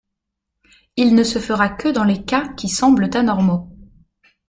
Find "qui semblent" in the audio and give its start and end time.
2.55-3.11